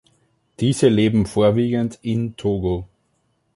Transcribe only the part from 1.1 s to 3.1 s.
vorwiegend in Togo.